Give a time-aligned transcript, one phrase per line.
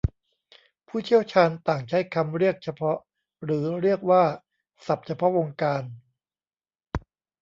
[0.87, 2.97] ผู้เชี่ยวชาญต่างใช้คำเรียกเฉพาะ
[3.43, 4.23] หรือเรียกว่า
[4.85, 5.83] ศัทพ์เฉพาะวงการ